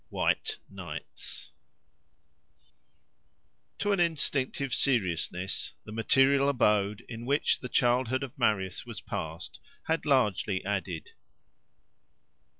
WHITE 0.09 0.57
NIGHTS 0.67 1.51
To 3.77 3.91
an 3.91 3.99
instinctive 3.99 4.73
seriousness, 4.73 5.73
the 5.83 5.91
material 5.91 6.49
abode 6.49 7.05
in 7.07 7.23
which 7.23 7.59
the 7.59 7.69
childhood 7.69 8.23
of 8.23 8.35
Marius 8.35 8.83
was 8.83 8.99
passed 8.99 9.59
had 9.83 10.07
largely 10.07 10.65
added. 10.65 11.11